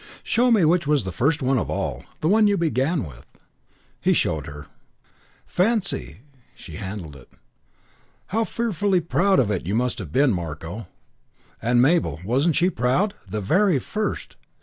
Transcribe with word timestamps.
"Show 0.23 0.49
me 0.49 0.65
which 0.65 0.87
was 0.87 1.03
the 1.03 1.11
first 1.11 1.43
one 1.43 1.59
of 1.59 1.69
all 1.69 2.03
the 2.21 2.27
one 2.27 2.47
you 2.47 2.57
began 2.57 3.03
with." 3.03 3.23
He 3.99 4.13
showed 4.13 4.47
her. 4.47 4.65
"Fancy!" 5.45 6.21
She 6.55 6.77
handled 6.77 7.15
it. 7.15 7.29
"How 8.29 8.43
fearfully 8.43 8.99
proud 8.99 9.37
of 9.37 9.51
it 9.51 9.67
you 9.67 9.75
must 9.75 9.99
have 9.99 10.11
been, 10.11 10.33
Marko. 10.33 10.87
And 11.61 11.83
Mabel; 11.83 12.19
wasn't 12.25 12.55
she 12.55 12.71
proud? 12.71 13.13
The 13.29 13.41
very 13.41 13.77
first!" 13.77 14.37